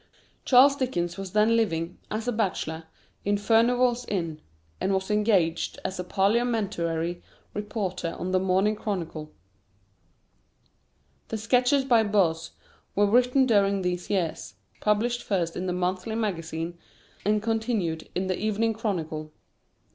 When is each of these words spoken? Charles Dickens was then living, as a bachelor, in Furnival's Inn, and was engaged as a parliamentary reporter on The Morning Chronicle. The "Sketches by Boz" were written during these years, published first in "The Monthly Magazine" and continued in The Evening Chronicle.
Charles 0.45 0.75
Dickens 0.75 1.15
was 1.15 1.33
then 1.33 1.55
living, 1.55 1.99
as 2.09 2.27
a 2.27 2.31
bachelor, 2.31 2.85
in 3.23 3.37
Furnival's 3.37 4.03
Inn, 4.07 4.41
and 4.79 4.91
was 4.95 5.11
engaged 5.11 5.77
as 5.85 5.99
a 5.99 6.03
parliamentary 6.03 7.21
reporter 7.53 8.15
on 8.17 8.31
The 8.31 8.39
Morning 8.39 8.75
Chronicle. 8.75 9.31
The 11.27 11.37
"Sketches 11.37 11.85
by 11.85 12.01
Boz" 12.01 12.49
were 12.95 13.05
written 13.05 13.45
during 13.45 13.83
these 13.83 14.09
years, 14.09 14.55
published 14.79 15.21
first 15.21 15.55
in 15.55 15.67
"The 15.67 15.71
Monthly 15.73 16.15
Magazine" 16.15 16.79
and 17.23 17.39
continued 17.39 18.09
in 18.15 18.25
The 18.25 18.39
Evening 18.39 18.73
Chronicle. 18.73 19.31